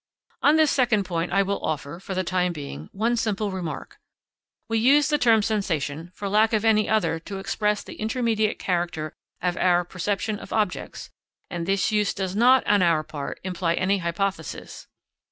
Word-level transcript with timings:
On 0.41 0.55
this 0.55 0.71
second 0.71 1.03
point 1.05 1.31
I 1.31 1.43
will 1.43 1.63
offer, 1.63 1.99
for 1.99 2.15
the 2.15 2.23
time 2.23 2.53
being, 2.53 2.89
one 2.91 3.15
simple 3.15 3.51
remark: 3.51 3.99
we 4.67 4.79
use 4.79 5.09
the 5.09 5.19
term 5.19 5.43
sensation 5.43 6.11
for 6.15 6.27
lack 6.27 6.53
of 6.53 6.65
any 6.65 6.89
other 6.89 7.19
to 7.19 7.37
express 7.37 7.83
the 7.83 7.93
intermediate 7.97 8.57
character 8.57 9.13
of 9.43 9.57
our 9.57 9.83
perception 9.85 10.39
of 10.39 10.51
objects; 10.51 11.11
and 11.51 11.67
this 11.67 11.91
use 11.91 12.15
does 12.15 12.35
not, 12.35 12.65
on 12.65 12.81
our 12.81 13.03
part, 13.03 13.39
imply 13.43 13.75
any 13.75 13.99
hypothesis. 13.99 14.87